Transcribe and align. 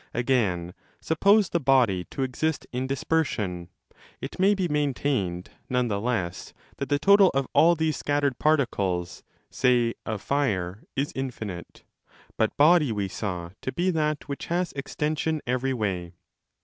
Again, 0.15 0.73
suppose 0.99 1.49
the 1.49 1.59
body 1.59 2.05
to 2.05 2.23
exist 2.23 2.65
in 2.71 2.87
dispersion, 2.87 3.69
it 4.19 4.39
may 4.39 4.55
be 4.55 4.67
maintained 4.67 5.51
none 5.69 5.89
the 5.89 6.01
less 6.01 6.53
that 6.77 6.89
the 6.89 6.97
total 6.97 7.29
of 7.35 7.47
all 7.53 7.75
these 7.75 7.97
scattered 7.97 8.39
particles, 8.39 9.21
say, 9.51 9.93
of 10.03 10.23
fire, 10.23 10.81
is 10.95 11.13
20 11.13 11.27
infinite.? 11.27 11.83
But 12.35 12.57
body 12.57 12.91
we 12.91 13.09
saw 13.09 13.51
to 13.61 13.71
be 13.71 13.91
that 13.91 14.27
which 14.27 14.47
has 14.47 14.73
exten 14.73 15.15
sion 15.19 15.39
every 15.45 15.71
way. 15.75 16.13